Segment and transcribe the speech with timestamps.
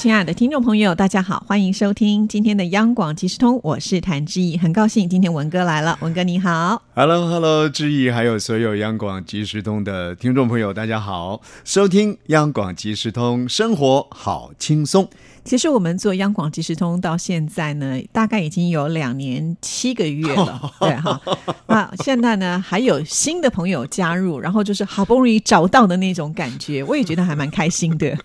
[0.00, 6.80] 亲爱的听众朋友，大家好，欢迎收听今天的央广即时通，我是谭志毅，很高兴今天文哥来了，文哥你好。
[6.94, 15.06] Hello，Hello，志毅，还有所有央广即时通的听众朋友，大家好，收听央广即时通，生活好轻松。
[15.44, 21.20] 其实我们做央广即时通到现在呢，大概已经有两年七个月了， 对哈。
[21.66, 28.16] 那现在呢，还有新的朋友加入，然后就是好不容易找到的那种感觉，我也觉得还蛮开心的。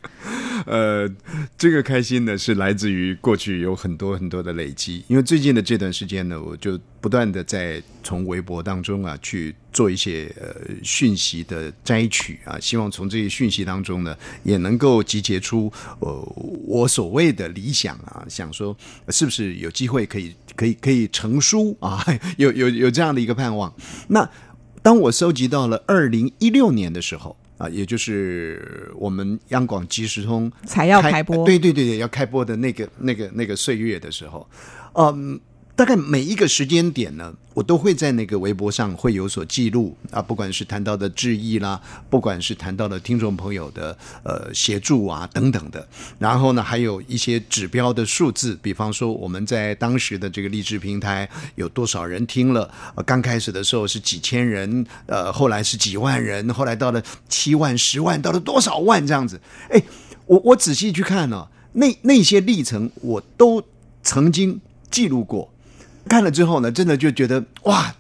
[0.66, 1.08] 呃，
[1.58, 16.10] 这个开心呢是来自于过去有很多很多的累积，因为最近的这段时间呢，我就不断的在从微博当中啊去做一些呃讯息的摘取啊，希望从这些讯息当中呢，也能够集结出呃
[16.66, 18.76] 我所谓的理想啊，想说
[19.10, 22.04] 是不是有机会可以可以可以成书 啊，
[22.38, 23.72] 有有有这样的一个盼望。
[24.08, 24.28] 那
[24.82, 27.38] 当我收集到了二零一六年的时候。
[27.58, 34.48] 啊，也就是我们央广即时通才要开播，对对对对，要开播的那个那个那个岁月的时候，
[34.94, 35.40] 嗯，
[35.76, 45.86] 大概每一个时间点呢，我都会在那个微博上会有所记录啊，不管是谈到的致意啦，不管是谈到的听众朋友的呃协助啊等等的，
[46.18, 52.74] 然后呢，还有一些指标的数字，比方说我们在当时的这个励志平台有多少人听了，
[53.06, 59.84] 刚开始的时候是几千人，呃，后来是几万人，后来到了七万、十万，到了多少万这样子，哎，
[60.26, 63.62] 我我仔细去看呢、那那些历程我都
[64.02, 65.52] 曾经记录过。
[66.08, 67.94] 看了之后呢，真的就觉得哇，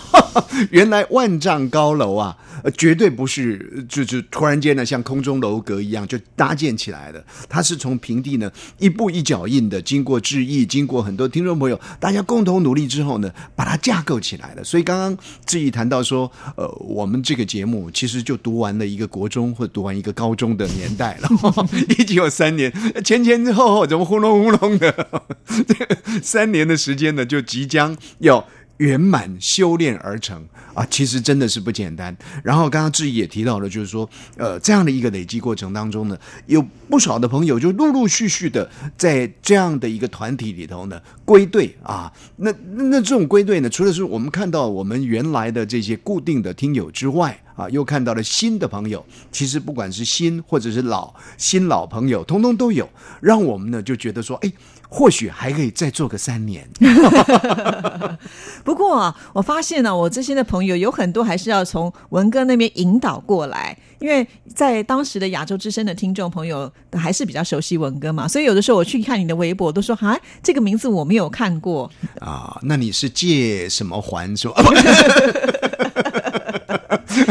[0.70, 14.62] 原来万丈高楼啊，呃绝对不是就是突然间呢像空中楼阁一样就搭建起来的，它是从平地呢一步一脚印的，经过致意，经过很多听众朋友大家共同努力之后呢，把它架构起来的。
[14.62, 21.28] 所以刚刚志毅谈到说，呃，我们这个节目其实就读完了一个国中或读完一个高中的年代了，
[21.98, 22.72] 一九三年
[23.04, 25.22] 前前后后怎么呼隆呼隆的，
[25.66, 25.74] 这
[26.22, 28.46] 三年的时间呢，就即将要。
[28.78, 30.44] 圆满修炼而成
[30.74, 32.16] 啊，其实真的是不简单。
[32.42, 42.12] 然后刚刚志毅也提到了，就是说，呃，这样的一个累积过程当中呢，有不少的朋友就陆陆续续的在这样的一个团体里头呢归队啊。
[42.36, 49.04] 那那这种归队呢，除了是我们看到我们原来的这些固定的听友之外啊，又看到了新的朋友。
[49.32, 52.88] 其实不管是新或者是老新老朋友，通通都有，
[53.20, 54.52] 让我们呢就觉得说，哎。
[54.88, 56.68] 或许还可以再做个三年。
[58.64, 72.58] 不过、啊、我发现呢、我这些的朋友有很多还是要从文哥那边引导过来，因为在当时的亚洲之声的听众朋友还是比较熟悉文哥嘛，所以有的时候我去看你的微博，都说啊，这个名字我没有看过啊。
[72.62, 74.54] 那你是借什么还 说？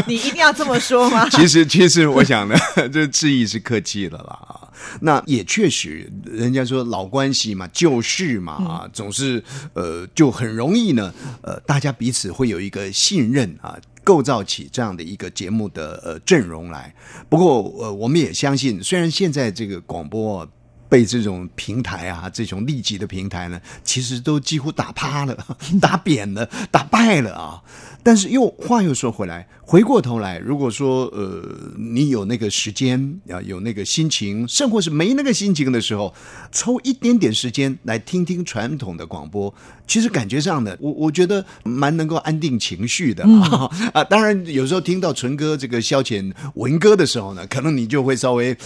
[0.06, 1.28] 你一定要这么说吗？
[1.32, 2.54] 其实，其实我想呢，
[2.92, 4.57] 这致意是客气了啦。
[5.00, 9.42] 那也确实，人家说老关系嘛，旧事嘛，啊，总是
[9.74, 11.12] 呃，就很容易呢，
[11.42, 16.94] 呃，大家彼此会有一个信任啊，构造起这样的一个节目的呃阵容来。
[17.28, 20.48] 不过，呃，我们也相信，虽然现在这个广播、啊。
[20.88, 25.36] 被这种平台啊，这种利己的平台呢，其实都几乎打趴了、
[25.80, 27.62] 打扁了、打败了啊。
[28.02, 31.42] 但是又话又说回来，回过头来，如果说呃，
[31.76, 36.14] 你有那个时间啊，有那个心情，甚或是没那个心情的时候，
[36.50, 39.52] 抽一点点时间来听听传统的广播，
[39.86, 43.68] 其实感觉上呢，我我觉得蛮能够安定情绪的啊。
[43.80, 48.56] 嗯、 啊，当然有时候听到纯歌这个消遣文歌的时候呢，可能你就会稍微。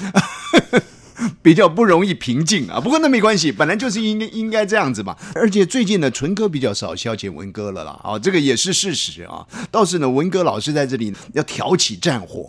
[1.42, 5.16] 比较不容易平静啊，不过那没关系，本来就是应该应该这样子嘛。
[5.34, 9.46] 而且最近呢，纯歌比较少消遣文歌了啦，啊，这个也是事实啊。
[9.70, 12.48] 倒是呢，文歌老师在这里要挑起战火，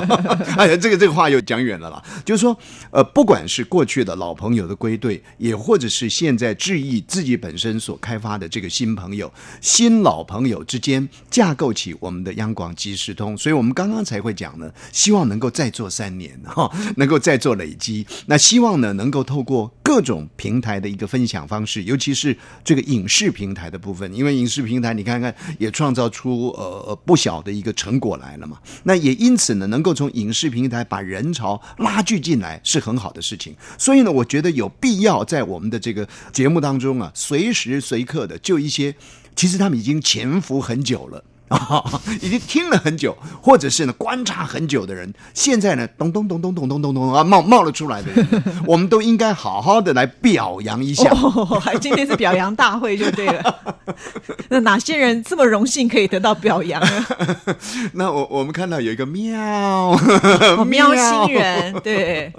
[0.56, 2.02] 哎呀，这个这个话又讲远了啦。
[2.24, 2.56] 就是说，
[2.90, 18.01] 呃，不管是过去的老朋友的归队，也或者是现在质疑自己本身所开发的这个新朋友、新老朋友之间架构起我们的央广即时通，所以我们刚刚才会讲呢，希望能够再做三年哈，能够再做累积。
[18.26, 28.58] 那希望呢，能够透过各种平台的一个分享方式，尤其是这个影视平台的部分，因为影视平台你看看也创造出呃不小的一个成果来了嘛。
[28.84, 33.54] 那也因此呢，能够从影视平台把人潮拉聚进来是很好的事情。
[33.78, 38.94] 所以呢，我觉得有必要在我们的这个节目当中啊，随时随刻的就一些，
[39.36, 41.24] 其实他们已经潜伏很久了。
[41.52, 48.26] 啊， 已经听了很久，或者是呢观察很久的人，现在呢咚咚咚咚咚咚咚咚啊冒冒了出来的人，
[48.66, 51.10] 我们都应该好好的来表扬一下。
[51.10, 53.56] 哦，还今天是表扬大会就对了。
[54.48, 57.06] 那哪些人这么荣幸可以得到表扬呢？
[57.94, 62.32] 那我我们看到有一个喵，哦喵星人，对，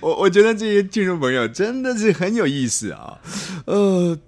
[0.00, 3.18] 我我觉得这些听众朋友真的是很有意思啊，
[3.66, 4.18] 呃。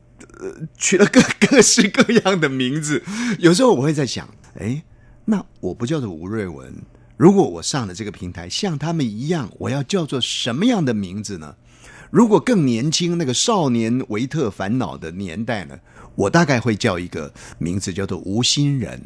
[0.40, 3.02] 呃，取了各各式各样的名字，
[3.38, 4.82] 有时候我会在想，哎，
[5.24, 6.72] 那我不叫做吴瑞文，
[7.16, 11.56] 如果我上了这个平台，像他们一样，我要叫做什么样的名字呢？
[12.10, 15.76] 如果更年轻，那个少年维特烦恼的年代呢？
[16.14, 19.00] 我大概会叫一个名字叫做吴心人，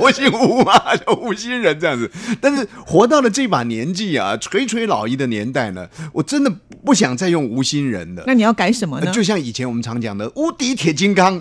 [0.00, 2.10] 我姓吴嘛，叫吴心人这样子。
[2.40, 6.50] 但是活到了这把年纪啊，垂垂老矣的年代呢，我真的
[6.82, 8.24] 不想再用吴心人了。
[8.26, 9.12] 那你要改什么呢？
[9.12, 11.38] 就像以前我们常讲的无敌铁金刚，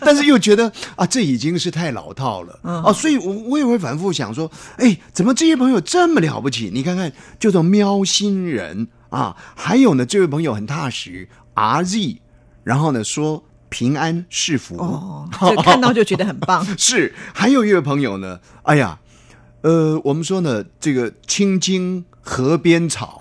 [0.00, 6.68] 但是又觉得啊，这已经是太老套了哦，所以我我也会反复想说，哎，怎么这些朋友这么了不起？
[6.74, 12.20] 你看看，叫做喵星人啊，还有呢，这位朋友很踏实，R Z。
[12.62, 16.62] 然后呢，说平安是福哦，就看到就觉得很棒。
[16.76, 19.00] 是，还有一位朋友呢，哎呀，
[19.62, 23.18] 呃，我们说呢，这个青青河边草，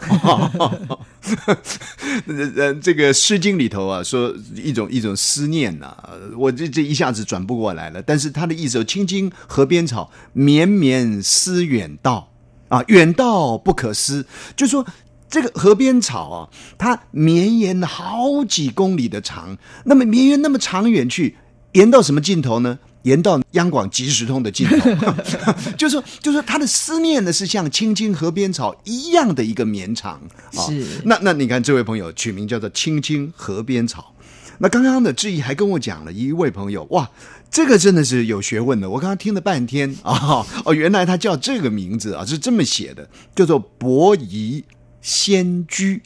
[2.27, 5.95] 呃， 这个《诗经》里头啊，说一种一种思念呐，
[6.37, 8.01] 我这这一下子转不过来了。
[8.01, 12.29] 但是他的意思，青青河边草，绵绵思远道
[12.67, 14.27] 啊，远道不可思，
[14.57, 14.85] 就说。
[15.29, 21.37] 这个河边草啊，它绵延了好几公里的长，那么绵延那么长远去，
[21.73, 22.79] 延到什么尽头呢？
[23.03, 25.13] 延到央广即时通的尽头，
[25.77, 30.19] 就是说，就是说，他的思念呢是像青青河边草一样的一个绵长。
[30.51, 34.13] 是，那那你看这位朋友取名叫做青青河边草，
[34.57, 37.09] 那刚刚的志毅还跟我讲了一位朋友，哇，
[37.49, 44.61] 这个真的是有学问的，我刚刚听了半天啊，哦，原来他叫这个名字啊，是这么写的，叫做伯夷。
[45.01, 46.01] 仙居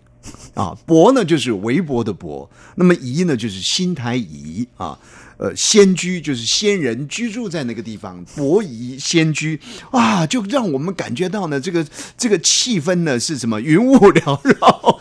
[0.54, 4.98] 啊，博呢就是微博的博，那么夷呢就是新台夷啊，
[5.38, 9.60] 呃，仙居就是仙人居住在那个地方，博夷仙居
[9.92, 11.86] 啊，就让我们感觉到呢，这个
[12.18, 15.00] 这个气氛呢是什么云雾缭绕，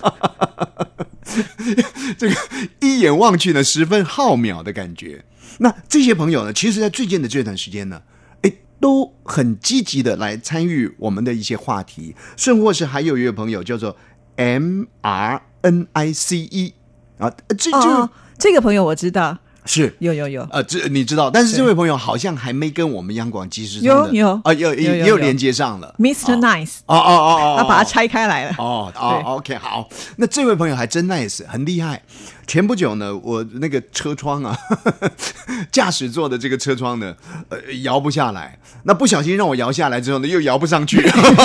[2.18, 2.36] 这个
[2.80, 5.24] 一眼望去呢十分浩渺的感觉。
[5.58, 8.02] 那这些朋友呢，其实，在最近的这段时间呢。
[8.82, 13.96] 都很积极的来参与我们的一些话题，甚或是还有一位朋友叫做
[14.34, 16.74] M R N I C E
[17.18, 19.38] 啊，这就这个朋友我知道。
[19.64, 19.94] 是。
[20.00, 20.42] 有有有。
[20.50, 24.40] 呃，这你知道，但是这位朋友好像还没跟我们央广及时有有。
[24.42, 25.16] 啊，有也有。
[25.16, 26.36] 连接上了，Mr.
[26.40, 28.56] Nice 哦哦哦哦，他把它拆开来了。
[28.58, 32.02] 哦哦，OK 好，那这位朋友还真 nice，很厉害。
[32.46, 34.56] 前不久呢，我那个车窗啊，
[35.70, 37.14] 驾驶座的这个车窗呢，
[37.48, 41.02] 呃，摇不下来，那不小心让我摇下来之后呢，又摇不上去，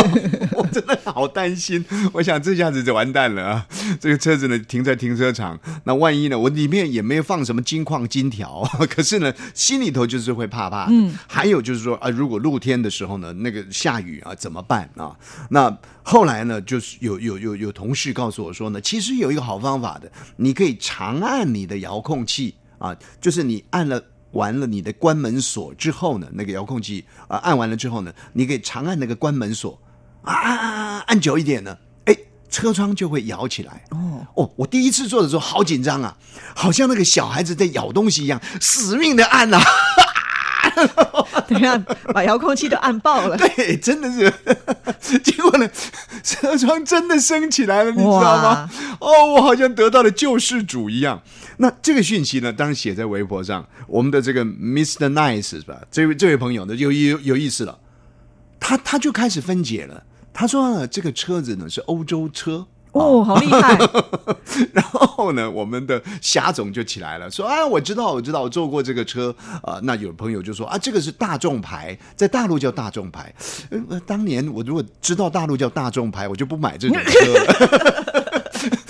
[0.53, 1.83] 我真的好担心，
[2.13, 3.67] 我想这下子就完蛋了啊！
[3.99, 8.07] 这个车子呢停在停车场，那万一呢，我里面也没有放什么金矿。
[8.07, 10.88] 金条， 可是呢，心里头就是会怕怕。
[10.89, 15.15] 嗯，还有就是说啊，如果露天的时候呢，那个下雨啊，怎么办啊？
[15.50, 24.01] 那后来呢，就是有有有有同事告诉我说呢，其实有一个好方法的，你可以长按你的遥控器啊，就是你按了
[24.31, 29.78] 完了你的关门锁之后呢，那个遥控器啊按完了之后呢，你可以长按那个关门锁
[30.22, 31.77] 啊，按久一点呢。
[32.06, 32.15] 哎
[32.50, 34.50] 车窗就会摇起来哦哦！
[34.56, 36.17] 我第一次做的时候好紧张啊，
[36.56, 39.60] 好像那个小孩子在咬东西一样，死命的按呐。
[41.48, 41.77] 等下
[42.13, 43.36] 把遥控器都按爆了。
[43.38, 44.31] 对，真的是。
[45.19, 45.69] 结果呢，
[46.24, 48.69] 车窗真的升起来了，你知道吗？
[49.00, 51.22] 哦，我好像得到了救世主一样。
[51.57, 53.67] 那这个讯息呢，当然写在微博上。
[53.88, 55.12] 我们的这个 Mr.
[55.12, 55.81] Nice 是吧？
[55.89, 57.79] 这位这位朋友呢，有有有意思了，
[58.60, 60.03] 他他就开始分解了。
[60.34, 63.77] 他说呢：“这个车子呢是欧洲车哦，好厉害。
[64.74, 73.34] ”然后呢，我们的霞总就起来了，说：“啊，我知道，我知道，我坐过这个车啊。”那有朋友就说：“啊，这个是大众牌，在大陆叫大众牌。
[73.89, 78.44] 呃，当年我如果知道大陆叫大众牌，我就不买这种车了。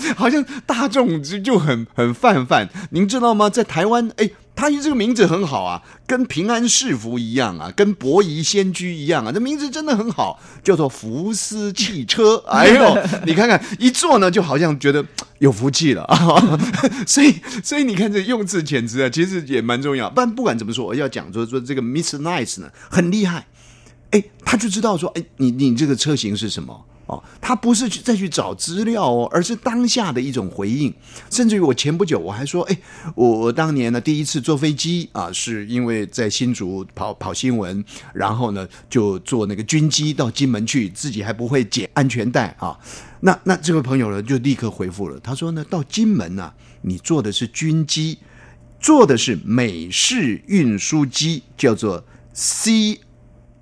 [0.16, 3.50] 好像大众就就很很泛泛，您知道吗？
[3.50, 12.42] 在台湾，哎。”他这个名字很好啊，跟平安世福一样啊，跟博夷仙居一样啊，这名字真的很好，叫做福斯汽车。
[12.50, 15.04] 哎呦，你看看一坐呢，就好像觉得
[15.38, 16.58] 有福气了啊。
[17.06, 20.12] 所以，所以你看这用字遣词啊，其实也蛮重要。
[20.16, 23.46] 但不管怎么说，我要讲说说这个 Miss Nice 呢很厉害，
[24.10, 30.94] 哎，他就知道说，哎，你你这个车型是什么哦，他不是去再去找资料哦，而是当下的一种回应。
[31.30, 32.78] 甚至于我前不久我还说，哎，
[33.14, 42.78] 我我当年呢第一次坐飞机啊，是因为在新竹跑跑新闻，然后呢就坐那个军机到金门去，自己还不会解安全带啊。
[43.20, 48.18] 那那这位朋友呢就立刻回复了，他说呢到金门呢，你坐的是军机，
[48.78, 53.00] 坐的是美式运输机，叫做 C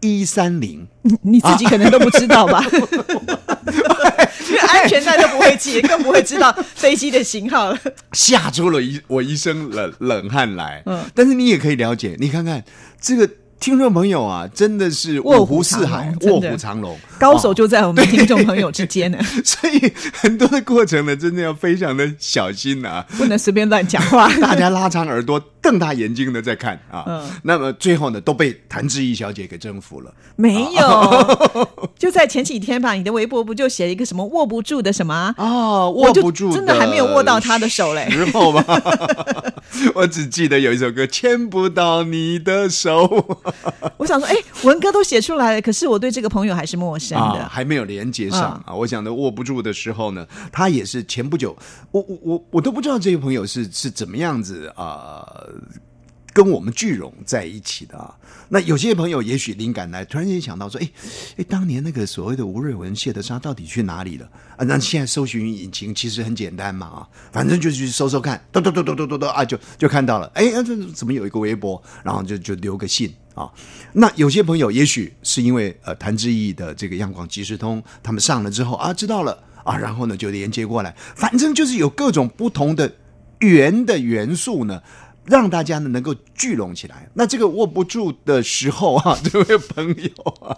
[0.01, 0.87] 一三零。
[1.23, 2.65] 你自己可能都不知道吧？
[2.73, 7.79] 因为 安全带都不会系，更不会知道飞机的型号了。
[8.13, 10.83] 吓出了一我一身冷冷汗来。
[10.87, 12.65] 嗯，但是你也可以了解，你看看
[13.01, 13.29] 这个。
[13.59, 19.19] 听众朋友啊，真的是五湖四海，卧虎藏龙，高手就在我们听众朋友之间呢。
[19.43, 24.29] 所以很多的过程呢，真的要非常的小心啊，不能随便乱讲话。
[24.43, 27.03] 大家拉长耳朵，瞪大眼睛的在看啊。
[27.09, 30.15] 嗯，那么最后呢，都被谭志毅小姐给征服了。
[30.37, 31.29] 没有，
[31.99, 35.89] 就在前几天吧，你的微博不就写了一个什么握不住的什么啊？
[35.91, 38.09] 握不住，真的还没有握到他的手嘞。
[38.11, 38.65] 时候吧，
[39.97, 43.27] 我只记得有一首歌，牵不到你的手。
[43.97, 48.73] 我想说，哎，文哥都写出来了，可是我对这个朋友还是陌生的，还没有连接上啊。
[48.73, 51.57] 我想的握不住的时候呢，他也是前不久，
[51.91, 55.27] 我我我我都不知道这个朋友是是怎么样子啊。
[56.33, 58.15] 跟我们聚拢在一起的啊，
[58.51, 60.91] 那有些朋友也许灵感来，突然间想到说，哎
[61.39, 64.63] 哎，当年那个所谓的吴瑞文、谢德沙到底去哪里了啊？
[64.67, 73.51] 那现在搜寻引擎其实很简单嘛啊，反正就去搜搜看，嘟嘟嘟嘟嘟嘟嘟啊，就就看到了，哎，这怎么有一个微博，然后就就留个信啊。
[73.95, 82.93] 那有些朋友也许是因为呃谭志毅的这个央广即时通，他们上了之后啊，知道了啊，然后呢就连接过来，反正就是有各种不同的
[83.39, 84.83] 圆的元素呢。
[85.27, 87.09] 让大家呢能够聚拢起来。
[87.15, 90.11] 那这个握不住的时候啊， 这位朋友
[90.47, 90.57] 啊，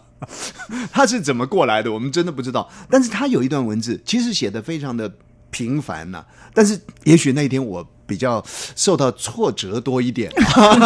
[0.93, 1.93] 他是怎么过来的？
[1.93, 2.69] 我们真的不知道。
[2.91, 5.13] 但是他有一段文字，其实写的非常的
[5.51, 6.25] 平凡呐。
[6.53, 8.43] 但是也许那一天我比较
[8.75, 10.33] 受到挫折多一点，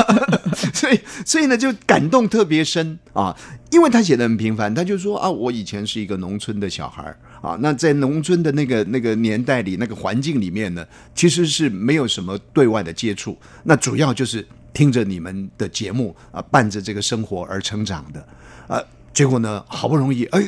[0.74, 3.34] 所以所以呢就感动特别深啊。
[3.70, 7.02] 因为他写的很平凡，他就说啊，我以前是一个农村的小孩
[7.40, 18.26] 啊，那在农村的那个那个年代里，那个环境里面呢，其实是没有什么对外的接触，那主要就是听着你们的节目啊，伴着这个生活而成长的
[18.66, 18.82] 啊。
[19.14, 20.42] 结果呢，好不容易哎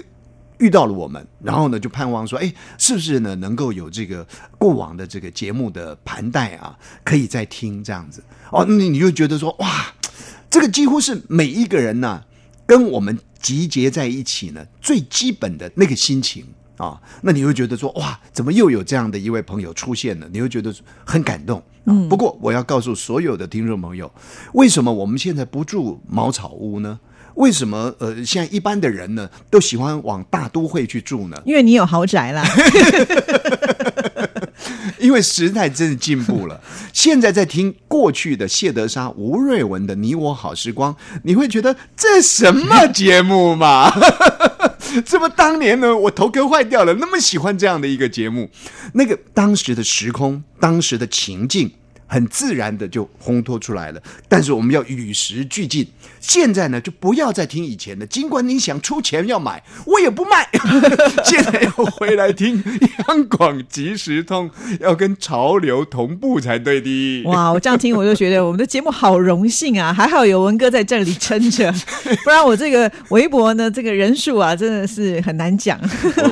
[0.59, 4.27] 遇到了我们，然后呢就盼望说，哎，是不是呢能够有这个
[4.59, 9.95] 过往的这个节目的盘带啊，可以再听这样子哦，你你就觉得说，哇，
[10.49, 12.23] 这个几乎是每一个人呢。
[12.67, 16.43] 跟我们集结在一起呢，最基本的那个心情
[16.79, 20.27] 啊，那你会觉得说哇，怎么又有这样的一位朋友出现了？
[20.33, 21.63] 你会觉得很感动。
[21.85, 24.11] 嗯，不过我要告诉所有的听众朋友，
[24.55, 26.99] 为什么我们现在不住茅草屋呢？
[27.35, 31.37] 为什么呃，现在一般的人呢都喜欢往大都会去住呢？
[31.45, 32.45] 因为你有豪宅啦。
[35.00, 36.59] 因为时代真的进步了，
[36.93, 43.93] 现在在听过去的谢德沙、吴瑞文的《你我好时光》，你会觉得这什么节目嘛？
[45.05, 48.49] 这么当年呢，我头壳坏掉了，那么喜欢这样的一个节目，
[48.95, 51.71] 那个当时的时空，当时的情境。
[52.14, 55.85] 很自然的就烘托出来了，但是我们要与时俱进。
[56.21, 60.49] 现在呢，就不要再听以前的，尽管你想出钱要买，我也不卖。
[61.26, 62.62] 现在要回来听
[63.09, 67.25] 央广即时通，要跟潮流同步才对的。
[67.25, 69.92] 哇，我这样听我就觉得我们的节目好荣幸啊！
[69.92, 71.75] 还好有文哥在这里撑着，
[72.23, 75.80] 不然我这个微博呢，这个人数啊，真的是很难讲。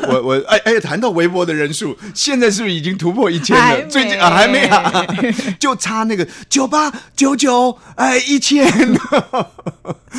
[0.08, 3.82] 我我哎哎，谈到微博的人数，现在是不是已经突破一千了？
[3.88, 5.04] 最近啊，还没啊，
[5.58, 5.71] 就。
[5.76, 8.66] 差那个九八九九哎一千，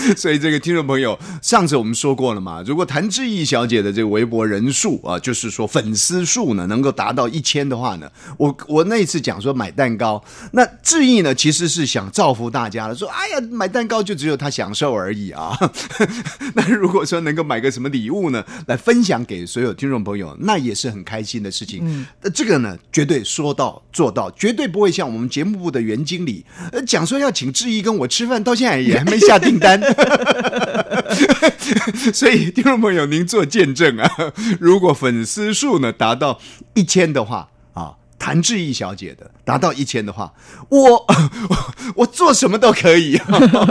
[0.18, 15.56] 所以这个听众朋友，上次我们说过了嘛，如果谭志毅小姐的这个微博人数啊，就是说粉丝数呢，能够达到一千的话呢，我我那一次讲说买蛋糕，那志毅呢其实是想造福大家的，说哎呀买蛋糕就只有他享受而已啊，
[16.56, 22.08] 那如果说能够买个什么礼物呢，来分享给所有听众朋友，那也是很开心的事情。
[22.24, 25.44] 那这个呢，绝对说到做到，绝对不会像我们节。
[25.44, 26.42] 节目部的原经理
[26.72, 29.78] 呃讲说要请志毅跟我吃饭，到现在也还没下订单，
[32.14, 34.10] 所以听众朋友您做见证啊！
[34.60, 36.40] 如果粉丝数呢达到
[36.74, 40.32] 一千的话啊，谭志毅小姐的达到一千的话，
[40.70, 41.06] 我
[41.96, 43.20] 我做什么都可以，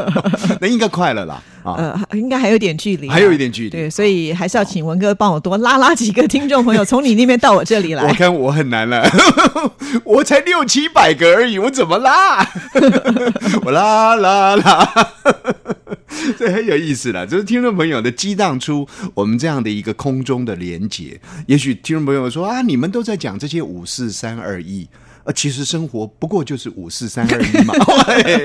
[0.60, 1.42] 那应该快了啦。
[1.64, 8.02] 呃，应该还有点距离，还有一点距离，对，所以还是要请文哥帮我多拉拉几个听众朋友，从你那边到我这里来。
[8.02, 9.08] 我看我很难了，
[10.04, 12.44] 我才六七百个而已，我怎么拉？
[13.64, 14.92] 我拉拉拉。
[16.38, 21.20] 这很有意思了，就是听众朋友的激荡出我们这样的一个空中的连接。
[21.46, 24.88] 也许听众朋友说啊，你们都在讲这些五四三二一。
[25.24, 27.72] 呃，其实生活不过就是五四三二一嘛，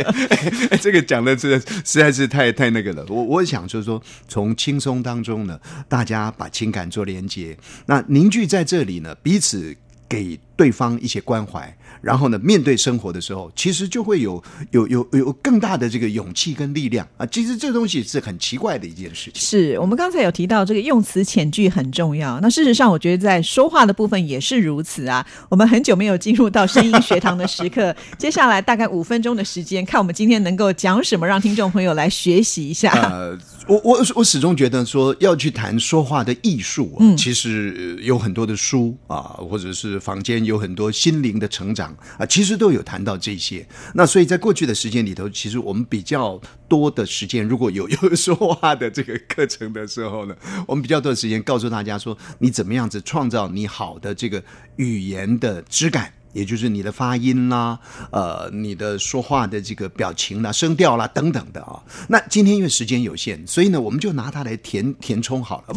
[0.80, 3.04] 这个讲的这实在是太太那个了。
[3.10, 5.60] 我我想就是说，从轻松当中呢，
[5.90, 7.58] 大家把情感做连接，
[7.88, 9.76] 那凝聚在这里呢，彼此
[10.08, 11.74] 给对方一些关怀。
[12.02, 17.26] 然后呢，面对生活的时候，其实就会有有有有更大的这个勇气跟力量啊！
[17.26, 19.42] 其实这东西是很奇怪的一件事情。
[19.42, 22.40] 是我们刚才有提到这个用词遣句很重要。
[22.40, 25.26] 那事实上，我觉得在说话的部分也是如此啊。
[25.50, 32.92] 我们很久没有进入到声音学堂的时刻， 接下来大概五分钟的时间，看我们今天能够讲什么，让听众朋友来学习一下。
[32.92, 33.38] 呃，
[33.68, 41.96] 我我我始终觉得说要去谈说话的艺术啊，其实有很多的书啊，或者是房间有很多心灵的成长。
[42.18, 43.68] 啊，其实都有谈到这些。
[43.94, 50.36] 那所以在过去的时间里头，其实我们比较多的时间，如果有 有说话的这个课程的时候呢，
[50.66, 54.44] 我们比较多的时间告诉大家说，你怎么样子创造你好的这个
[54.78, 57.80] 语言的质感，也就是你的发音啦，
[58.12, 61.82] 呃，你的说话的这个表情啦、声调啦等等的啊。
[62.08, 65.74] 那今天因为时间有限，所以呢，我们就拿它来填填充好了。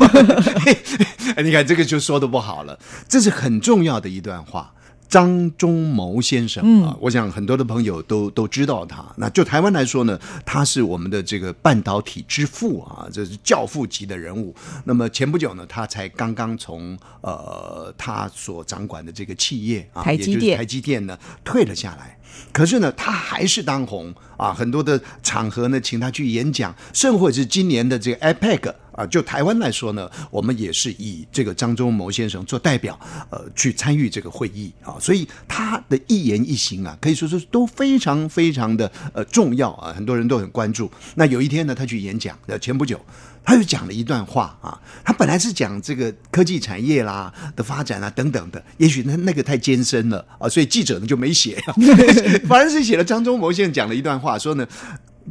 [1.43, 4.75] 你看这个就说的不好了，这是很重要的一段话。
[5.11, 9.05] 张忠谋先生啊，我想很多的朋友都都知道他。
[9.17, 14.55] 那就台湾来说呢，他是我们的这个半导体之父啊，这是教父级的人物。
[14.85, 22.17] 那么前不久呢，他才刚刚从呃他所掌管的这个企业啊，台积电，台积电呢退了下来。
[22.53, 28.73] 可是呢，他还是当红啊，很多的场合呢，请他去演讲，甚或者是今年的这个 IPAC。
[29.01, 32.99] 啊，就台湾来说呢，我们也是以这个张忠谋先生做代表，
[33.31, 40.91] 呃，去参与这个会议啊，所以他的一言一行啊，可以说是都非常非常的呃重要啊，很多人都很关注。
[41.15, 43.01] 那有一天呢，他去演讲，呃，前不久
[43.43, 51.59] 他又讲了一段话啊，他本来是讲这个科技产业啦的发展啊等等的，也许那那个太艰深了啊，所以记者呢就没写，
[52.47, 54.69] 反而是写了张忠谋先生讲了一段话，说呢，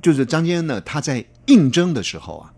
[0.01, 2.49] 就是张先生呢他在应征的时候啊。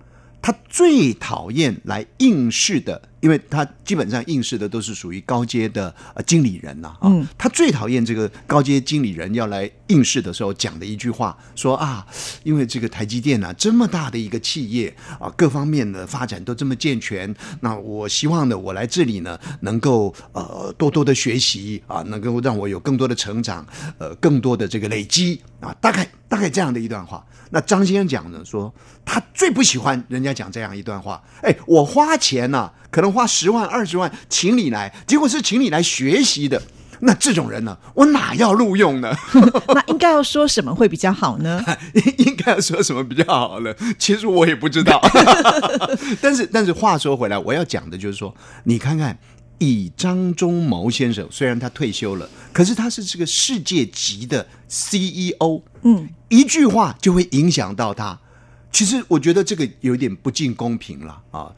[0.42, 7.10] 他最讨厌来应试的，因为他基本上应试的都是属于高阶的呃经理人呐啊。
[7.38, 12.06] 他最讨厌这个高阶经理人要来应试的时候讲的一句话，说啊，
[12.44, 23.66] 因为这个台积电啊这么大的一个企业啊，各方面的发展都这么健全，那我希望呢，我来这里呢能够呃多多的学习啊，能够让我有更多的成长，
[23.98, 27.26] 呃，更多的这个累积啊，大概大概这样的一段话。
[27.54, 31.22] 那张先生讲呢，说他最不喜欢人家讲这样一段话。
[31.42, 36.62] 哎，我花钱呢，可能花十万、二十万请你来，结果是请你来学习的。
[37.02, 39.12] 那这种人呢，我哪要录用呢？
[39.74, 41.64] 那应该要说什么会比较好呢？
[42.18, 43.74] 应该要说什么比较好呢？
[43.98, 45.02] 其实我也不知道。
[46.22, 49.18] 但是，但是话说回来，我要讲的就是说，你看看。
[49.64, 58.20] 以张忠谋先生，虽然他退休了，可是他是这个世界级的 CEO，嗯，一句话就会影响到他。
[58.72, 61.52] 其实我觉得这个有点不尽公平了啊！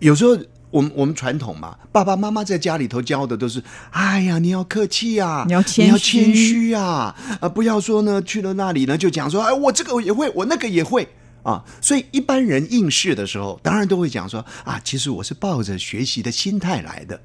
[0.00, 0.36] 有时候
[0.74, 11.06] 我们我们传统嘛，爸爸妈妈在家里头教的都是：哎呀，你要客气啊，你要你要谦虚啊，啊，不要说呢去了那里呢就讲说，哎，我这个也会，我那个也会
[11.44, 11.62] 啊。
[11.80, 17.20] 所以一般人应试的时候，当然都会讲说啊，其实我是抱着学习的心态来的。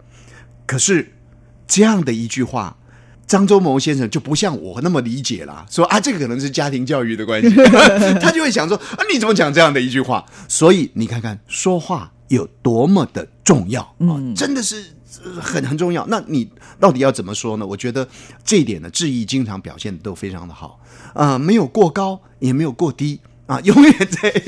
[0.67, 1.11] 可是，
[1.65, 2.77] 这样的一句话，
[3.25, 5.65] 张忠谋先生就不像我那么理解啦。
[5.71, 7.49] 说啊，这个可能是家庭教育的关系，
[8.21, 10.23] 他就会想说啊，你怎么讲这样的一句话？
[10.47, 14.83] 所以你看看说话有多么的重要啊，真的是
[15.39, 16.07] 很很重要。
[16.07, 17.67] 那你到底要怎么说呢？
[17.67, 18.07] 我觉得
[18.43, 20.79] 这一点呢，志毅经常表现的都非常的好
[21.13, 24.43] 啊，没有过高，也没有过低啊， 永远在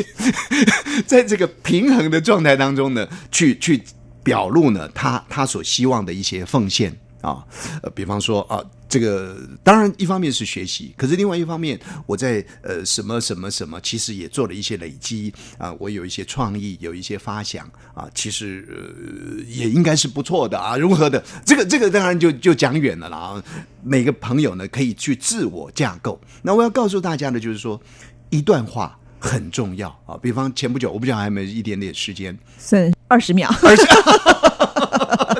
[1.05, 3.83] 在这个平衡的状态当中呢，去去。
[4.23, 7.43] 表露呢，他他所希望的一些奉献啊，
[7.81, 8.61] 呃，比方说啊，
[8.91, 21.23] 这个当然一方面是学习，可是另外一方面，我在呃什么什么什么，其实也做了一些累积啊，我有一些创意，有一些发想啊，其实呃也应该是不错的啊，如何的？
[21.45, 23.41] 这个这个当然就就讲远了啦。
[23.82, 26.19] 每个朋友呢，可以去自我架构。
[26.41, 27.82] 那我要告诉大家的，就是说
[28.30, 30.19] 一段话很重要啊。
[30.21, 32.91] 比方前不久，我不讲还没一点点时间，是。
[33.08, 33.86] 二十秒，二十，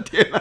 [0.10, 0.40] 天哪！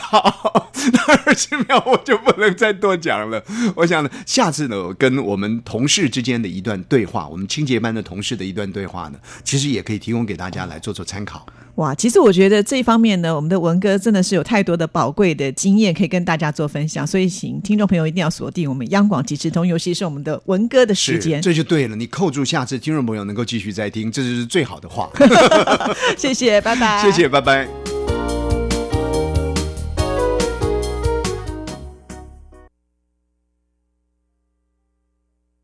[0.00, 3.42] 好，那二十秒我就不能再多讲了。
[3.74, 11.46] 我想呢，下次呢，我跟我们同事之间的一段对话，我们清洁班的同事的一段对话呢，其实也可以提供给大家来做做参考。
[11.76, 21.40] 哇，其实我觉得这一方面呢，我们的文哥真的是有太多的宝贵的经验可以跟大家做分享，所以请听众朋友一定要锁定我们央广即时通，尤其是我们的文哥的时间。
[21.42, 25.08] 这就对了，你扣住，下次听众朋友能够继续再听，这就是最好的话。
[26.18, 27.02] 谢谢，拜拜。
[27.02, 27.99] 谢谢，拜拜。